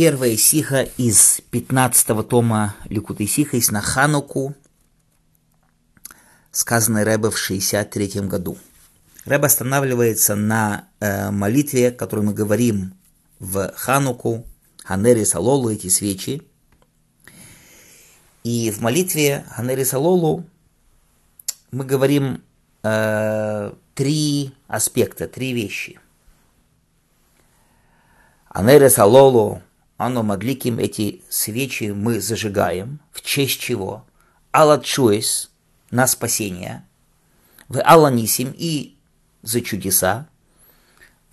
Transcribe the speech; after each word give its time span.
первая 0.00 0.34
сиха 0.38 0.88
из 0.96 1.42
15 1.50 2.26
тома 2.26 2.74
Ликуты 2.88 3.26
Сиха 3.26 3.58
из 3.58 3.70
на 3.70 3.82
Хануку, 3.82 4.54
сказанной 6.52 7.04
Рэбе 7.04 7.28
в 7.28 7.36
63 7.36 8.22
году. 8.22 8.56
Рэб 9.26 9.44
останавливается 9.44 10.36
на 10.36 10.88
э, 11.00 11.30
молитве, 11.30 11.90
которую 11.90 12.28
мы 12.28 12.32
говорим 12.32 12.94
в 13.40 13.74
Хануку, 13.76 14.46
Ханери 14.84 15.24
Салолу, 15.24 15.68
эти 15.68 15.88
свечи. 15.88 16.40
И 18.42 18.70
в 18.70 18.80
молитве 18.80 19.44
Ханери 19.50 19.84
Салолу 19.84 20.46
мы 21.72 21.84
говорим 21.84 22.42
э, 22.82 23.74
три 23.94 24.54
аспекта, 24.66 25.28
три 25.28 25.52
вещи. 25.52 26.00
Анерес 28.48 28.98
Алолу, 28.98 29.62
Анно 30.00 30.22
Мадликим, 30.22 30.78
эти 30.78 31.22
свечи 31.28 31.92
мы 31.92 32.22
зажигаем. 32.22 33.00
В 33.12 33.20
честь 33.20 33.60
чего? 33.60 34.06
Алла 34.50 34.80
Чуэс, 34.82 35.50
на 35.90 36.06
спасение. 36.06 36.86
В 37.68 37.82
Алла 37.84 38.08
Нисим 38.08 38.54
и 38.56 38.96
за 39.42 39.60
чудеса. 39.60 40.26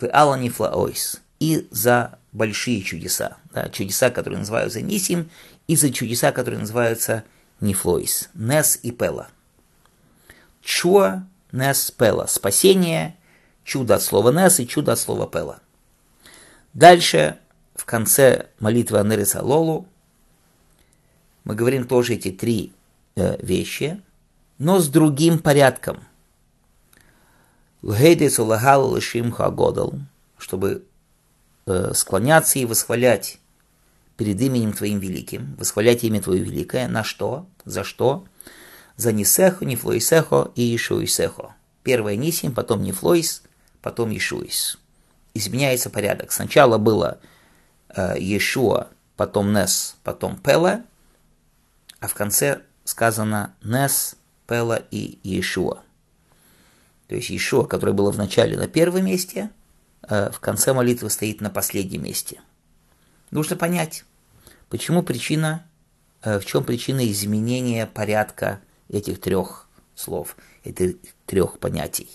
В 0.01 0.09
Алла 0.13 0.35
Нифлаойс 0.35 1.21
и 1.39 1.65
за 1.71 2.19
большие 2.33 2.81
чудеса. 2.81 3.37
Да, 3.53 3.69
чудеса, 3.69 4.09
которые 4.09 4.39
называются 4.39 4.81
Нисим, 4.81 5.29
и 5.69 5.77
за 5.77 5.89
чудеса, 5.89 6.33
которые 6.33 6.59
называются 6.59 7.23
Нифлоис. 7.61 8.27
Нес 8.33 8.79
и 8.83 8.91
Пела. 8.91 9.29
Чуа 10.61 11.25
Нес 11.53 11.89
Пела. 11.91 12.25
Спасение, 12.25 13.15
чудо 13.63 13.95
от 13.95 14.03
слова 14.03 14.33
Нес 14.33 14.59
и 14.59 14.67
чудо 14.67 14.91
от 14.91 14.99
слова 14.99 15.25
Пела. 15.25 15.61
Дальше, 16.73 17.39
в 17.77 17.85
конце 17.85 18.47
молитвы 18.59 18.99
Анериса 18.99 19.41
Лолу, 19.41 19.87
мы 21.45 21.55
говорим 21.55 21.87
тоже 21.87 22.15
эти 22.15 22.31
три 22.31 22.73
э, 23.15 23.37
вещи, 23.41 24.01
но 24.57 24.79
с 24.79 24.89
другим 24.89 25.39
порядком. 25.39 26.03
Чтобы 30.37 30.83
э, 31.67 31.91
склоняться 31.93 32.59
и 32.59 32.65
восхвалять 32.65 33.37
перед 34.17 34.41
именем 34.41 34.73
Твоим 34.73 34.99
великим, 34.99 35.55
восхвалять 35.57 36.03
имя 36.03 36.21
Твое 36.21 36.43
великое, 36.43 36.87
на 36.87 37.03
что, 37.03 37.45
за 37.63 37.83
что? 37.83 38.25
За 38.97 39.11
Нисехо, 39.11 39.63
Нифлоисехо 39.63 40.51
и 40.55 40.75
Ишуисехо. 40.75 41.55
Первое 41.83 42.15
Нисим, 42.15 42.51
потом 42.51 42.81
Нифлоис, 42.81 43.43
потом 43.83 44.11
Ишуис. 44.17 44.79
Изменяется 45.35 45.91
порядок. 45.91 46.31
Сначала 46.31 46.79
было 46.79 47.19
Иешуа, 48.17 48.87
потом 49.15 49.53
Нес, 49.53 49.95
потом 50.03 50.37
Пела, 50.37 50.83
а 51.99 52.07
в 52.07 52.13
конце 52.13 52.61
сказано 52.83 53.53
Нес, 53.63 54.15
Пела 54.47 54.81
и 54.91 55.19
Иешуа. 55.23 55.81
То 57.07 57.15
есть 57.15 57.29
Иешуа, 57.29 57.65
которое 57.65 57.93
было 57.93 58.11
в 58.11 58.17
начале 58.17 58.57
на 58.57 58.67
первом 58.67 59.05
месте, 59.05 59.49
э, 60.07 60.29
в 60.31 60.39
конце 60.39 60.73
молитвы 60.73 61.09
стоит 61.09 61.41
на 61.41 61.49
последнем 61.49 62.03
месте. 62.03 62.41
Нужно 63.31 63.55
понять, 63.55 64.05
почему 64.69 65.03
причина, 65.03 65.65
э, 66.21 66.39
в 66.39 66.45
чем 66.45 66.63
причина 66.63 67.09
изменения 67.11 67.87
порядка 67.87 68.61
этих 68.89 69.19
трех 69.19 69.67
слов, 69.95 70.37
этих 70.63 70.95
трех 71.25 71.59
понятий. 71.59 72.09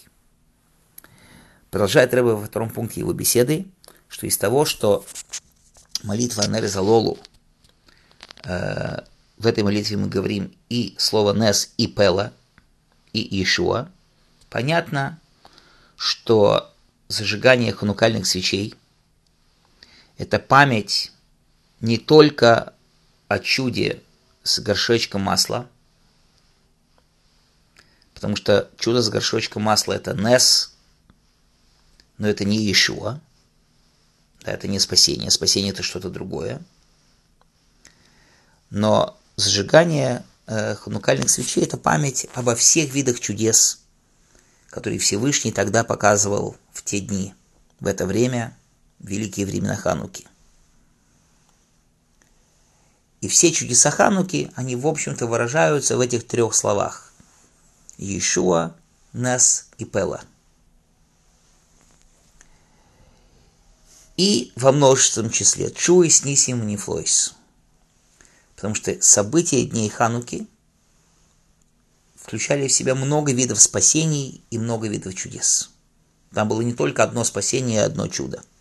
Продолжает 1.71 2.13
Рэбе 2.13 2.33
во 2.33 2.45
втором 2.45 2.71
пункте 2.71 3.01
его 3.01 3.13
беседы, 3.13 3.67
что 4.09 4.27
из 4.27 4.37
того, 4.37 4.65
что 4.65 5.05
молитва 6.03 6.47
Нереза 6.47 6.83
Лолу, 6.83 7.19
э, 8.45 8.99
в 9.37 9.47
этой 9.47 9.65
молитве 9.65 9.97
мы 9.97 10.09
говорим 10.09 10.55
и 10.69 10.95
слово 10.99 11.33
Нес, 11.35 11.73
и 11.77 11.87
Пела, 11.87 12.33
и 13.13 13.43
Ишуа, 13.43 13.89
понятно, 14.51 15.19
что 15.97 16.73
зажигание 17.09 17.73
ханукальных 17.73 18.27
свечей– 18.27 18.75
это 20.19 20.39
память 20.39 21.13
не 21.81 21.99
только 21.99 22.73
о 23.29 23.39
чуде 23.39 24.03
с 24.43 24.61
горшочком 24.61 25.23
масла, 25.23 25.69
потому 28.15 28.37
что 28.37 28.71
чудо 28.79 29.03
с 29.03 29.09
горшочком 29.09 29.63
масла– 29.63 29.93
это 29.95 30.15
Нес, 30.15 30.75
но 32.19 32.29
это 32.29 32.45
не 32.45 32.59
Иешуа, 32.59 33.21
да, 34.45 34.53
это 34.53 34.69
не 34.69 34.79
спасение, 34.79 35.31
спасение– 35.31 35.73
это 35.73 35.83
что-то 35.83 36.11
другое. 36.11 36.61
Но 38.71 39.17
зажигание 39.37 40.25
э, 40.47 40.75
ханукальных 40.75 41.31
свечей– 41.31 41.63
это 41.65 41.77
память 41.77 42.27
обо 42.35 42.55
всех 42.55 42.93
видах 42.93 43.21
чудес, 43.21 43.81
которые 44.69 44.99
Всевышний 44.99 45.53
тогда 45.53 45.85
показывал 45.85 46.57
в 46.73 46.83
те 46.83 47.01
дни, 47.01 47.35
в 47.79 47.87
это 47.87 48.07
время, 48.07 48.57
великие 48.99 49.47
времена 49.47 49.77
Хануки. 49.77 50.27
И 53.21 53.29
все 53.29 53.53
чудеса 53.53 53.91
Хануки, 53.91 54.51
они, 54.57 54.75
в 54.75 54.87
общем-то, 54.87 55.27
выражаются 55.27 55.97
в 55.97 56.01
этих 56.01 56.27
трех 56.27 56.55
словах. 56.55 57.13
Иешуа, 57.99 58.75
Нес 59.13 59.69
и 59.79 59.85
Пела. 59.85 60.23
И 64.23 64.53
во 64.55 64.71
множественном 64.71 65.33
числе 65.33 65.73
Чуис, 65.73 66.25
Нисим 66.25 66.65
и. 66.65 67.35
Потому 68.55 68.77
что 68.77 68.97
события 69.03 69.65
дней 69.65 69.89
Хануки 69.89 70.47
включали 72.15 72.69
в 72.69 72.73
себя 72.73 72.95
много 72.95 73.33
видов 73.33 73.61
спасений 73.61 74.41
и 74.51 74.59
много 74.59 74.87
видов 74.87 75.17
чудес. 75.17 75.71
Там 76.33 76.47
было 76.47 76.61
не 76.61 76.73
только 76.73 77.03
одно 77.03 77.25
спасение 77.25 77.81
и 77.81 77.85
одно 77.85 78.07
чудо– 78.07 78.45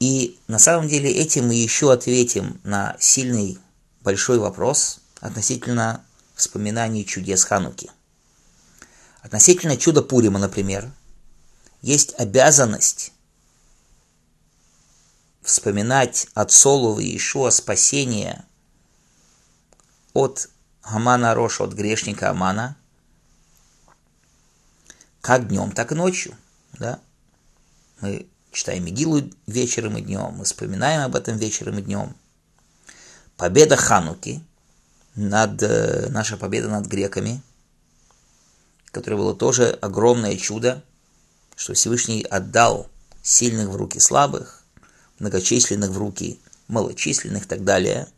И 0.00 0.38
на 0.48 0.58
самом 0.58 0.86
деле 0.86 1.10
этим 1.10 1.46
мы 1.46 1.54
еще 1.54 1.90
ответим 1.90 2.60
на 2.62 2.94
сильный 3.00 3.56
большой 4.02 4.38
вопрос 4.38 4.98
относительно 5.20 6.04
вспоминаний 6.34 7.06
чудес 7.06 7.44
Хануки. 7.44 7.90
Относительно 9.22 9.78
чуда 9.78 10.02
Пурима, 10.02 10.38
например, 10.38 10.92
есть 11.84 12.14
обязанность 12.18 13.12
вспоминать 15.42 16.26
от 16.32 16.50
Солова 16.50 16.98
и 16.98 17.14
Ишуа 17.14 17.50
спасение 17.50 18.42
от 20.14 20.48
Амана 20.80 21.34
Роша, 21.34 21.64
от 21.64 21.74
грешника 21.74 22.30
Амана, 22.30 22.78
как 25.20 25.48
днем, 25.48 25.72
так 25.72 25.92
и 25.92 25.94
ночью. 25.94 26.34
Да? 26.78 27.00
Мы 28.00 28.28
читаем 28.50 28.86
Мигилу 28.86 29.20
вечером 29.46 29.98
и 29.98 30.00
днем, 30.00 30.36
мы 30.38 30.44
вспоминаем 30.44 31.02
об 31.02 31.14
этом 31.16 31.36
вечером 31.36 31.78
и 31.78 31.82
днем. 31.82 32.16
Победа 33.36 33.76
Хануки, 33.76 34.42
над, 35.16 35.62
э, 35.62 36.08
наша 36.08 36.38
победа 36.38 36.68
над 36.70 36.86
греками, 36.86 37.42
которая 38.90 39.20
было 39.20 39.34
тоже 39.34 39.68
огромное 39.82 40.38
чудо, 40.38 40.82
что 41.56 41.74
Всевышний 41.74 42.22
отдал 42.22 42.88
сильных 43.22 43.68
в 43.68 43.76
руки 43.76 43.98
слабых, 43.98 44.62
многочисленных 45.18 45.90
в 45.90 45.98
руки 45.98 46.40
малочисленных 46.68 47.44
и 47.44 47.48
так 47.48 47.64
далее. 47.64 48.08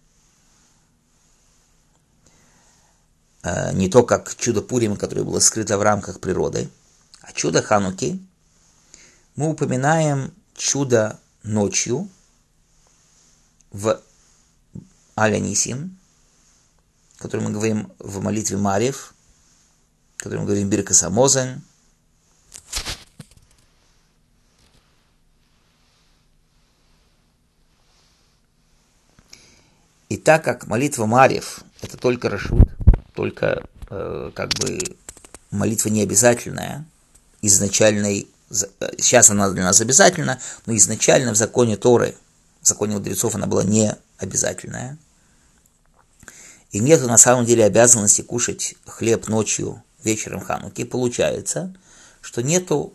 Э, 3.43 3.73
не 3.73 3.89
то, 3.89 4.03
как 4.03 4.35
чудо 4.37 4.63
Пурима, 4.63 4.97
которое 4.97 5.23
было 5.23 5.41
скрыто 5.41 5.79
в 5.79 5.83
рамках 5.83 6.21
природы, 6.21 6.69
а 7.21 7.33
чудо 7.33 7.63
Хануки– 7.63 8.21
мы 9.37 9.51
упоминаем 9.51 10.33
чудо 10.55 11.21
ночью 11.43 12.09
в 13.71 14.01
Алянисим, 15.15 15.99
который 17.19 17.43
мы 17.43 17.51
говорим 17.51 17.93
в 17.99 18.23
молитве 18.23 18.57
Марьев, 18.57 19.15
который 20.17 20.41
мы 20.41 20.47
говорим 20.47 20.71
Бирка 20.71 20.95
Самозен. 20.95 21.63
И 30.09 30.17
так 30.17 30.45
как 30.45 30.67
молитва 30.67 31.07
Марьев– 31.07 31.61
это 31.83 31.97
только 31.97 32.29
Рашут, 32.29 32.69
только 33.15 33.65
э, 33.91 34.31
как 34.35 34.51
бы 34.55 34.79
молитва 35.51 35.89
необязательная, 35.89 36.85
изначальной 37.43 38.29
сейчас 38.99 39.31
она 39.31 39.51
для 39.51 39.65
нас 39.65 39.81
обязательна, 39.81 40.39
но 40.67 40.77
изначально 40.77 41.33
в 41.33 41.37
законе 41.37 41.77
Торы, 41.77 42.15
в 42.63 42.67
законе 42.67 42.95
мудрецов 42.95 43.35
она 43.35 43.47
была 43.47 43.65
не 43.65 43.97
обязательная. 44.19 44.99
И 46.71 46.79
нет 46.79 47.05
на 47.05 47.19
самом 47.19 47.45
деле 47.45 47.65
обязанности 47.65 48.23
кушать 48.23 48.77
хлеб 48.87 49.29
ночью, 49.29 49.83
вечером 50.05 50.41
хануки. 50.41 50.85
Получается, 50.85 51.75
что 52.21 52.43
нету 52.43 52.93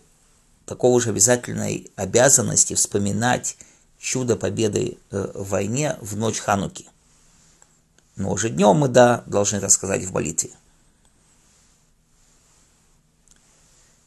такого 0.65 1.01
же 1.01 1.09
обязательной 1.09 1.91
обязанности 1.95 2.75
вспоминать 2.75 3.57
чудо 3.99 4.35
победы 4.35 4.97
э, 5.11 5.31
в 5.33 5.49
войне 5.49 5.97
в 6.01 6.15
ночь 6.15 6.39
Хануки. 6.39 6.87
Но 8.15 8.31
уже 8.31 8.49
днем 8.49 8.77
мы, 8.77 8.87
да, 8.87 9.23
должны 9.25 9.57
это 9.57 9.69
сказать 9.69 10.03
в 10.03 10.13
молитве. 10.13 10.51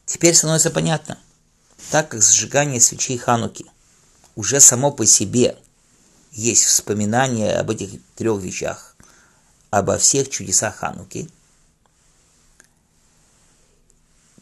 Теперь 0.05 0.35
становится 0.35 0.71
понятно, 0.71 1.17
так 1.91 2.09
как 2.09 2.21
сжигание 2.21 2.79
свечей 2.79 3.17
Хануки 3.17 3.65
уже 4.35 4.59
само 4.59 4.91
по 4.91 5.05
себе 5.05 5.57
есть 6.31 6.65
вспоминание 6.65 7.55
об 7.55 7.69
этих 7.71 8.01
трех 8.15 8.41
вещах, 8.41 8.95
обо 9.71 9.97
всех 9.97 10.29
чудесах 10.29 10.75
Хануки. 10.75 11.29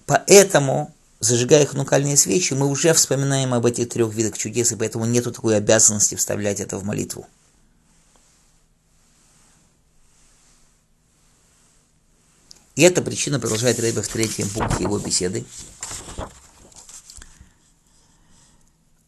Поэтому, 0.06 0.94
зажигая 1.20 1.66
ханукальные 1.66 2.18
свечи, 2.18 2.54
мы 2.54 2.68
уже 2.68 2.94
вспоминаем 2.94 3.54
об 3.54 3.66
этих 3.66 3.90
трех 3.90 4.14
видах 4.14 4.38
чудес, 4.38 4.72
и 4.72 4.76
поэтому 4.76 5.06
нет 5.06 5.24
такой 5.24 5.56
обязанности 5.56 6.16
вставлять 6.16 6.60
это 6.60 6.78
в 6.78 6.84
молитву. 6.84 7.26
И 12.76 12.82
эта 12.82 13.02
причина 13.02 13.40
продолжает 13.40 13.80
Рэйба 13.80 14.02
в 14.02 14.08
третьем 14.08 14.50
пункте 14.50 14.84
его 14.84 14.98
беседы. 14.98 15.46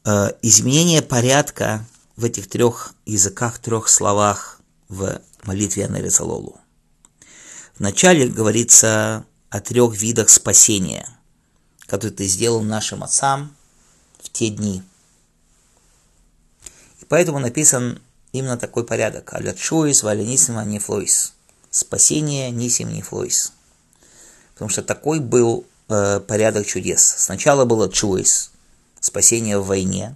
Э, 0.06 0.32
изменение 0.44 1.02
порядка 1.02 1.86
в 2.16 2.26
этих 2.26 2.48
трех 2.48 2.94
языках, 3.06 3.58
трех 3.60 3.90
словах 3.90 4.62
в 4.88 5.20
молитве 5.44 5.86
Анерицалолу. 5.86 6.60
Вначале 7.78 8.28
говорится 8.28 9.26
о 9.50 9.60
трех 9.62 9.98
видах 9.98 10.30
спасения, 10.30 11.08
которые 11.88 12.16
ты 12.16 12.26
сделал 12.26 12.62
нашим 12.62 13.04
отцам 13.04 13.56
в 14.20 14.30
те 14.30 14.50
дни. 14.50 14.84
И 17.02 17.06
поэтому 17.06 17.40
написан 17.40 18.02
именно 18.32 18.58
такой 18.58 18.86
порядок. 18.86 19.34
Алячуис, 19.34 20.04
валенисима, 20.04 20.64
нефлойс. 20.66 21.35
Спасение, 21.76 22.52
нисим, 22.52 22.88
нефлойс. 22.88 23.52
Потому 24.54 24.70
что 24.70 24.82
такой 24.82 25.20
был 25.20 25.68
э, 25.90 26.22
порядок 26.22 26.66
чудес. 26.66 27.06
Сначала 27.18 27.66
было 27.66 27.92
чуис, 27.92 28.52
спасение 29.02 29.60
в 29.60 29.66
войне, 29.66 30.16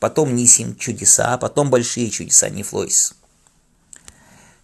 потом 0.00 0.34
нисим, 0.34 0.74
чудеса, 0.76 1.36
потом 1.36 1.68
большие 1.68 2.08
чудеса, 2.08 2.48
нефлойс. 2.48 3.12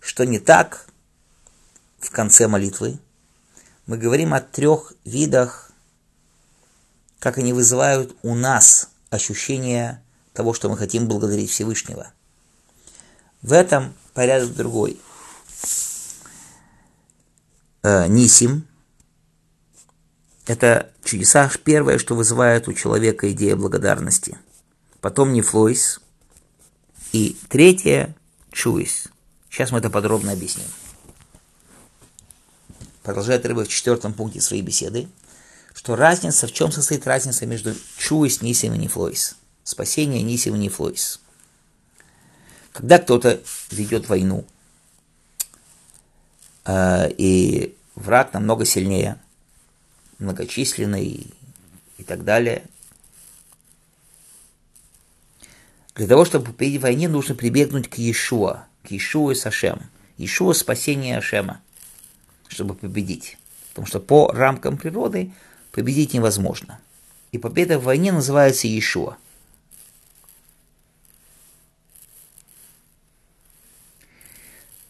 Что 0.00 0.24
не 0.24 0.38
так 0.38 0.86
в 1.98 2.08
конце 2.08 2.48
молитвы, 2.48 2.98
мы 3.84 3.98
говорим 3.98 4.32
о 4.32 4.40
трех 4.40 4.94
видах, 5.04 5.70
как 7.18 7.36
они 7.36 7.52
вызывают 7.52 8.16
у 8.22 8.34
нас 8.34 8.88
ощущение 9.10 10.02
того, 10.32 10.54
что 10.54 10.70
мы 10.70 10.78
хотим 10.78 11.06
благодарить 11.06 11.50
Всевышнего. 11.50 12.10
В 13.42 13.52
этом 13.52 13.92
порядок 14.14 14.54
другой. 14.54 14.98
Э, 17.82 18.06
нисим 18.08 18.66
это 20.46 20.90
чудеса 21.04 21.48
первое, 21.62 21.98
что 21.98 22.16
вызывает 22.16 22.66
у 22.66 22.72
человека 22.72 23.30
идея 23.30 23.54
благодарности. 23.54 24.36
Потом 25.00 25.32
нефлойс. 25.32 26.00
И 27.12 27.36
третье– 27.48 28.16
чуис. 28.52 29.08
Сейчас 29.48 29.70
мы 29.70 29.78
это 29.78 29.90
подробно 29.90 30.32
объясним. 30.32 30.66
Продолжает 33.04 33.46
рыба 33.46 33.64
в 33.64 33.68
четвертом 33.68 34.12
пункте 34.12 34.40
своей 34.40 34.62
беседы, 34.62 35.08
что 35.72 35.94
разница, 35.94 36.48
в 36.48 36.52
чем 36.52 36.72
состоит 36.72 37.06
разница 37.06 37.46
между 37.46 37.74
чуис, 37.96 38.42
нисим 38.42 38.74
и 38.74 38.78
нефлойс. 38.78 39.36
Спасение, 39.62 40.22
нисим 40.22 40.56
и 40.56 40.58
нефлойс. 40.58 41.20
Когда 42.72 42.98
кто-то 42.98 43.40
ведет 43.70 44.08
войну, 44.08 44.44
и 46.68 47.74
враг 47.94 48.32
намного 48.32 48.64
сильнее– 48.64 49.20
многочисленной 50.20 51.26
и 51.98 52.02
так 52.04 52.24
далее. 52.24 52.62
Для 55.94 56.06
того, 56.06 56.24
чтобы 56.24 56.52
победить 56.52 56.80
в 56.80 56.82
войне, 56.82 57.08
нужно 57.08 57.34
прибегнуть 57.34 57.88
к 57.88 57.98
Иешуа, 57.98 58.66
к 58.84 58.90
Иешуа 58.90 59.34
с 59.34 59.44
Ашем. 59.46 59.90
Иешуа– 60.18 60.52
спасение 60.54 61.18
Ашема, 61.18 61.60
чтобы 62.48 62.74
победить. 62.74 63.36
Потому 63.70 63.86
что 63.86 64.00
по 64.00 64.30
рамкам 64.32 64.76
природы 64.76 65.32
победить 65.72 66.14
невозможно. 66.14 66.80
И 67.32 67.38
победа 67.38 67.78
в 67.78 67.84
войне 67.84 68.12
называется 68.12 68.66
Иешуа. 68.66 69.16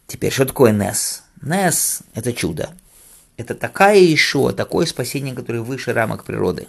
Теперь, 0.07 0.33
что 0.33 0.45
такое 0.45 0.73
Нес? 0.73 1.23
Нес– 1.43 2.03
это 2.15 2.33
чудо. 2.33 2.77
Это 3.37 3.55
такая 3.55 3.99
еще, 3.99 4.53
такое 4.53 4.85
спасение, 4.87 5.35
которое 5.35 5.61
выше 5.61 5.93
рамок 5.93 6.25
природы. 6.25 6.69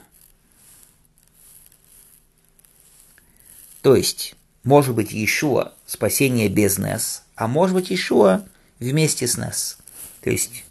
То 3.82 3.96
есть, 3.96 4.36
может 4.64 4.96
быть 4.96 5.12
Иешуа 5.12 5.74
спасение 5.86 6.48
без 6.48 6.78
Нес, 6.78 7.24
а 7.36 7.48
может 7.48 7.76
быть 7.76 7.90
Иешуа 7.90 8.46
вместе 8.80 9.28
с 9.28 9.38
Нес. 9.38 9.78
То 10.22 10.30
есть, 10.30 10.64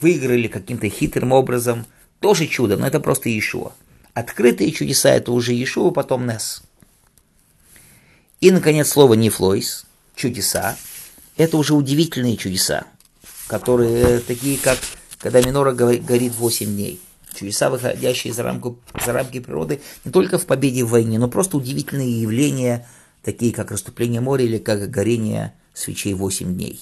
выиграли 0.00 0.46
каким-то 0.46 0.88
хитрым 0.88 1.32
образом, 1.32 1.86
тоже 2.20 2.46
чудо, 2.46 2.76
но 2.76 2.86
это 2.86 3.00
просто 3.00 3.28
Иешуа. 3.28 3.72
Открытые 4.14 4.70
чудеса– 4.70 5.10
это 5.10 5.32
уже 5.32 5.52
Иешуа, 5.52 5.90
потом 5.90 6.26
Нес. 6.26 6.62
И, 8.40 8.50
наконец, 8.50 8.90
слово 8.90 9.14
«нефлойс»– 9.14 9.86
чудеса– 10.14 10.76
это 11.36 11.56
уже 11.56 11.74
удивительные 11.74 12.36
чудеса, 12.36 12.86
которые 13.46 14.20
такие, 14.20 14.58
как 14.58 14.78
когда 15.18 15.40
минора 15.42 15.72
горит 15.72 16.34
8 16.36 16.66
дней. 16.66 17.00
Чудеса, 17.34 17.68
выходящие 17.68 18.32
за, 18.32 18.42
рамку, 18.42 18.78
за 19.04 19.12
рамки 19.12 19.40
природы, 19.40 19.80
не 20.04 20.10
только 20.10 20.38
в 20.38 20.46
победе 20.46 20.84
в 20.84 20.90
войне, 20.90 21.18
но 21.18 21.28
просто 21.28 21.58
удивительные 21.58 22.22
явления, 22.22 22.86
такие 23.22 23.52
как 23.52 23.70
расступление 23.70 24.20
моря 24.20 24.44
или 24.44 24.58
как 24.58 24.90
горение 24.90 25.52
свечей 25.74 26.14
8 26.14 26.54
дней. 26.54 26.80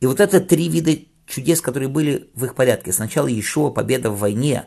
И 0.00 0.06
вот 0.06 0.20
это 0.20 0.40
три 0.40 0.68
вида 0.68 0.98
чудес, 1.26 1.60
которые 1.60 1.88
были 1.88 2.30
в 2.34 2.44
их 2.44 2.54
порядке. 2.54 2.92
Сначала 2.92 3.26
Иешуа 3.26 3.70
победа 3.70 4.10
в 4.10 4.18
войне 4.18 4.66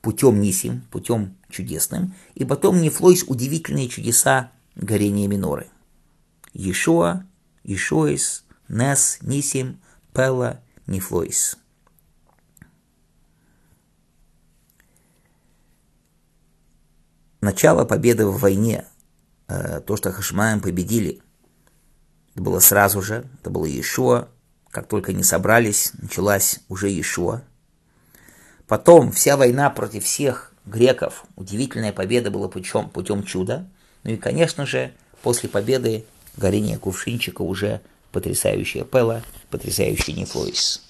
путем 0.00 0.40
Нисим, 0.40 0.82
путем 0.92 1.34
чудесным, 1.50 2.14
и 2.34 2.44
потом 2.44 2.80
Нефлойс 2.80 3.24
удивительные 3.24 3.88
чудеса 3.88 4.52
горения 4.76 5.26
миноры. 5.26 5.66
Иешуа, 6.52 7.24
Иешуис, 7.64 8.44
Нес, 8.68 9.18
Нисим, 9.22 9.80
Пела 10.12 10.60
Нефлойс. 10.86 11.56
Начало 17.40 17.84
победы 17.84 18.26
в 18.26 18.38
войне, 18.40 18.86
э, 19.48 19.80
то, 19.80 19.96
что 19.96 20.10
Хашмаем 20.10 20.60
победили, 20.60 21.20
это 22.34 22.42
было 22.42 22.58
сразу 22.58 23.00
же, 23.02 23.26
это 23.40 23.50
было 23.50 23.64
Иешуа. 23.64 24.28
Как 24.70 24.88
только 24.88 25.12
они 25.12 25.22
собрались, 25.22 25.92
началась 25.94 26.60
уже 26.68 26.90
Иешуа. 26.90 27.42
Потом 28.66 29.12
вся 29.12 29.36
война 29.36 29.70
против 29.70 30.04
всех 30.04 30.52
греков, 30.66 31.24
удивительная 31.36 31.92
победа 31.92 32.30
была 32.30 32.48
путем, 32.48 32.90
путем 32.90 33.22
чуда. 33.22 33.68
Ну 34.02 34.10
и, 34.10 34.16
конечно 34.16 34.66
же, 34.66 34.92
после 35.22 35.48
победы 35.48 36.04
горение 36.36 36.78
кувшинчика 36.78 37.42
уже 37.42 37.80
потрясающая 38.16 38.84
Пела, 38.84 39.22
потрясающий 39.50 40.14
Нефлоис. 40.14 40.80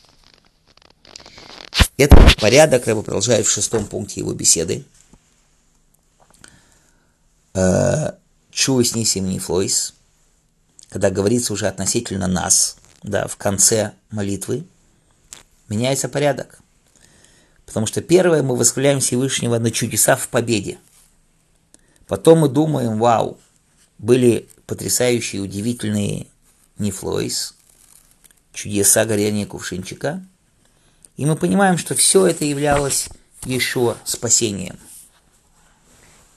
Этот 1.96 2.36
порядок 2.40 2.86
Рэба 2.86 3.02
продолжает 3.02 3.46
в 3.46 3.50
шестом 3.50 3.84
пункте 3.84 4.20
его 4.20 4.32
беседы. 4.32 4.84
Э, 7.52 8.12
Чуис 8.52 8.94
нисим 8.94 9.28
нефлоис, 9.28 9.94
когда 10.88 11.10
говорится 11.10 11.52
уже 11.52 11.66
относительно 11.66 12.28
нас, 12.28 12.76
да, 13.02 13.26
в 13.26 13.36
конце 13.36 13.94
молитвы, 14.10 14.64
меняется 15.68 16.08
порядок. 16.08 16.60
Потому 17.64 17.86
что 17.86 18.02
первое, 18.02 18.44
мы 18.44 18.54
восхваляем 18.54 19.00
Всевышнего 19.00 19.58
на 19.58 19.72
чудеса 19.72 20.14
в 20.14 20.28
победе. 20.28 20.78
Потом 22.06 22.38
мы 22.40 22.48
думаем, 22.48 23.00
вау, 23.00 23.36
были 23.98 24.48
потрясающие, 24.66 25.42
удивительные 25.42 26.28
Нефлойс, 26.78 27.54
чудеса 28.52 29.04
горения 29.04 29.46
кувшинчика. 29.46 30.24
И 31.16 31.24
мы 31.24 31.36
понимаем, 31.36 31.78
что 31.78 31.94
все 31.94 32.26
это 32.26 32.44
являлось 32.44 33.08
еще 33.44 33.96
спасением. 34.04 34.78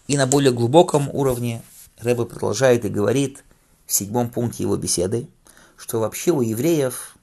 И 0.07 0.17
на 0.17 0.25
более 0.27 0.51
глубоком 0.51 1.09
уровне 1.09 1.61
Рэбе 1.97 2.25
продолжает 2.25 2.85
и 2.85 2.89
говорит 2.89 3.43
в 3.85 3.93
седьмом 3.93 4.29
пункте 4.29 4.63
его 4.63 4.77
беседы, 4.77 5.27
что 5.75 5.99
вообще 5.99 6.31
у 6.31 6.41
евреев 6.41 7.15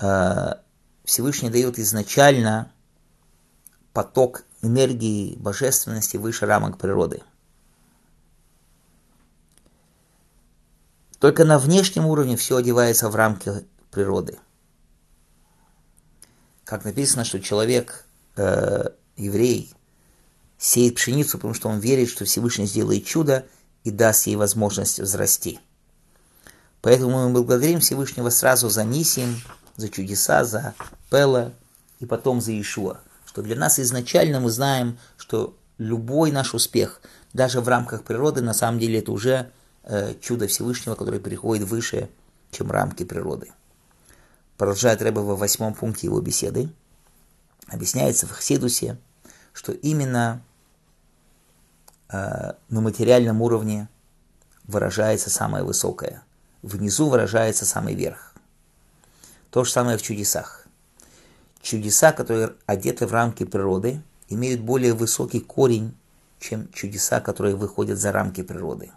э, 0.00 0.54
Всевышний 1.04 1.50
дает 1.50 1.78
изначально 1.78 2.72
поток 3.92 4.44
энергии 4.62 5.36
божественности 5.36 6.16
выше 6.16 6.46
рамок 6.46 6.78
природы. 6.78 7.22
Только 11.22 11.44
на 11.44 11.60
внешнем 11.60 12.06
уровне 12.06 12.36
все 12.36 12.56
одевается 12.56 13.08
в 13.08 13.14
рамки 13.14 13.52
природы. 13.92 14.40
Как 16.64 16.84
написано, 16.84 17.24
что 17.24 17.40
человек, 17.40 18.06
э, 18.34 18.88
еврей, 19.16 19.72
сеет 20.58 20.96
пшеницу, 20.96 21.38
потому 21.38 21.54
что 21.54 21.68
он 21.68 21.78
верит, 21.78 22.08
что 22.08 22.24
Всевышний 22.24 22.66
сделает 22.66 23.06
чудо 23.06 23.46
и 23.84 23.92
даст 23.92 24.26
ей 24.26 24.34
возможность 24.34 24.98
взрасти. 24.98 25.60
Поэтому 26.80 27.28
мы 27.28 27.32
благодарим 27.32 27.78
Всевышнего 27.78 28.30
сразу 28.30 28.68
за 28.68 28.82
Нисим, 28.82 29.40
за 29.76 29.90
чудеса, 29.90 30.44
за 30.44 30.74
Пела 31.08 31.52
и 32.00 32.04
потом 32.04 32.40
за 32.40 32.60
Ишуа. 32.60 32.98
Что 33.26 33.42
для 33.42 33.54
нас 33.54 33.78
изначально 33.78 34.40
мы 34.40 34.50
знаем, 34.50 34.98
что 35.16 35.56
любой 35.78 36.32
наш 36.32 36.52
успех, 36.52 37.00
даже 37.32 37.60
в 37.60 37.68
рамках 37.68 38.02
природы, 38.02 38.40
на 38.40 38.54
самом 38.54 38.80
деле 38.80 38.98
это 38.98 39.12
уже 39.12 39.52
чудо 40.20 40.46
Всевышнего, 40.46 40.94
которое 40.94 41.20
приходит 41.20 41.68
выше, 41.68 42.08
чем 42.50 42.70
рамки 42.70 43.04
природы. 43.04 43.52
Продолжает 44.56 45.02
Рэба 45.02 45.20
во 45.20 45.36
восьмом 45.36 45.74
пункте 45.74 46.06
его 46.06 46.20
беседы. 46.20 46.68
Объясняется 47.68 48.26
в 48.26 48.32
Хсидусе, 48.32 48.98
что 49.52 49.72
именно 49.72 50.42
Э, 52.12 52.52
на 52.68 52.82
материальном 52.82 53.40
уровне 53.40 53.88
выражается 54.64 55.30
самое 55.30 55.64
высокое, 55.64 56.22
внизу 56.60 57.08
выражается 57.08 57.64
самый 57.64 57.94
верх. 57.94 58.34
То 59.50 59.64
же 59.64 59.70
самое 59.70 59.96
в 59.96 60.02
чудесах. 60.02 60.66
Чудеса, 61.62 62.12
которые 62.12 62.52
одеты 62.66 63.06
в 63.06 63.12
рамки 63.12 63.44
природы, 63.44 64.02
имеют 64.28 64.60
более 64.60 64.92
высокий 64.92 65.40
корень, 65.40 65.96
чем 66.38 66.70
чудеса, 66.72 67.20
которые 67.20 67.56
выходят 67.56 67.98
за 67.98 68.12
рамки 68.12 68.42
природы. 68.42 68.90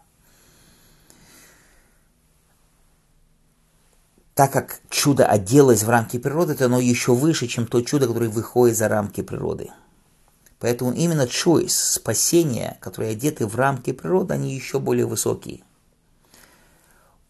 Так 4.36 4.52
как 4.52 4.82
чудо 4.90 5.26
оделось 5.26 5.84
в 5.84 5.90
рамки 5.90 6.20
природы, 6.20 6.56
то 6.56 6.66
оно 6.66 6.80
еще 6.80 7.16
выше, 7.16 7.48
чем 7.48 7.66
то 7.66 7.82
чудо, 7.82 8.06
которое 8.06 8.30
выходит 8.30 8.78
за 8.78 8.90
рамки 8.90 9.22
природы. 9.22 9.72
Поэтому 10.60 10.92
именно 10.92 11.24
choice, 11.24 11.70
спасение, 11.70 12.78
которые 12.82 13.14
одеты 13.14 13.48
в 13.48 13.56
рамки 13.56 13.94
природы, 13.94 14.34
они 14.34 14.54
еще 14.54 14.80
более 14.80 15.06
высокие. 15.06 15.62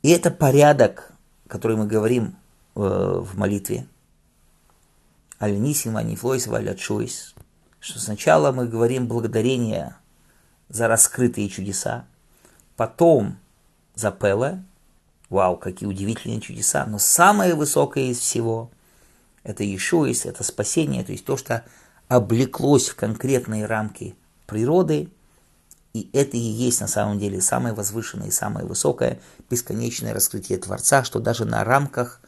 И 0.02 0.10
это 0.10 0.32
порядок, 0.32 1.12
который 1.48 1.78
мы 1.78 1.86
говорим 1.86 2.36
э, 2.76 2.80
в 2.80 3.38
молитве. 3.38 3.88
Аль-Нисим, 5.40 5.98
Анифлойс, 5.98 6.48
Валя 6.48 6.74
Чуйс. 6.74 7.36
Что 7.80 8.00
сначала 8.00 8.52
мы 8.52 8.68
говорим 8.68 9.08
благодарение 9.08 9.96
за 10.70 10.88
раскрытые 10.88 11.50
чудеса, 11.50 12.06
потом 12.76 13.38
за 13.94 14.12
Пеле. 14.12 14.64
Вау, 15.30 15.58
какие 15.58 15.88
удивительные 15.90 16.42
чудеса. 16.42 16.86
Но 16.86 17.00
самое 17.00 17.56
высокое 17.56 18.06
из 18.06 18.20
всего– 18.20 18.70
это 19.44 19.64
Иешуис, 19.64 20.26
это 20.26 20.44
спасение, 20.44 21.04
то 21.04 21.12
есть 21.12 21.24
то, 21.26 21.38
что 21.38 21.64
облеклось 22.08 22.90
в 22.90 22.96
конкретные 22.96 23.66
рамки 23.66 24.16
природы, 24.48 25.10
и 25.94 26.10
это 26.14 26.36
и 26.36 26.40
есть 26.40 26.82
на 26.82 26.88
самом 26.88 27.20
деле 27.20 27.42
самое 27.42 27.74
возвышенное 27.74 28.28
и 28.28 28.32
самое 28.32 28.66
высокое 28.66 29.20
бесконечное 29.50 30.14
раскрытие 30.14 30.58
Творца, 30.58 31.04
что 31.04 31.20
даже 31.20 31.46
на 31.46 31.64
рамках 31.64 32.22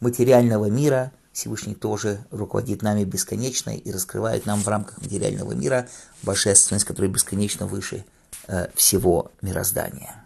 материального 0.00 0.66
мира 0.66 1.12
Всевышний 1.32 1.74
тоже 1.74 2.24
руководит 2.30 2.82
нами 2.82 3.04
бесконечно 3.04 3.70
и 3.70 3.90
раскрывает 3.90 4.46
нам 4.46 4.60
в 4.60 4.68
рамках 4.68 5.00
материального 5.00 5.52
мира 5.52 5.88
божественность, 6.22 6.84
которая 6.84 7.10
бесконечно 7.10 7.66
выше 7.66 8.04
э, 8.46 8.68
всего 8.74 9.32
мироздания. 9.42 10.23